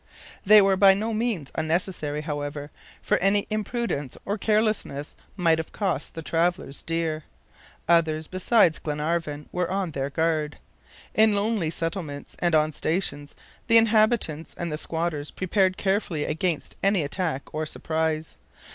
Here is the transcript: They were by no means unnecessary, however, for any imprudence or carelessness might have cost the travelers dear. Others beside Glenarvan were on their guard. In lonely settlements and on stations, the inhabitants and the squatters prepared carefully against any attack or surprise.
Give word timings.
They 0.43 0.63
were 0.63 0.77
by 0.77 0.95
no 0.95 1.13
means 1.13 1.51
unnecessary, 1.53 2.21
however, 2.21 2.71
for 3.03 3.19
any 3.19 3.45
imprudence 3.51 4.17
or 4.25 4.35
carelessness 4.35 5.13
might 5.37 5.59
have 5.59 5.71
cost 5.71 6.15
the 6.15 6.23
travelers 6.23 6.81
dear. 6.81 7.25
Others 7.87 8.25
beside 8.25 8.81
Glenarvan 8.81 9.47
were 9.51 9.69
on 9.69 9.91
their 9.91 10.09
guard. 10.09 10.57
In 11.13 11.35
lonely 11.35 11.69
settlements 11.69 12.35
and 12.39 12.55
on 12.55 12.71
stations, 12.71 13.35
the 13.67 13.77
inhabitants 13.77 14.55
and 14.57 14.71
the 14.71 14.77
squatters 14.79 15.29
prepared 15.29 15.77
carefully 15.77 16.25
against 16.25 16.75
any 16.83 17.03
attack 17.03 17.53
or 17.53 17.67
surprise. 17.67 18.37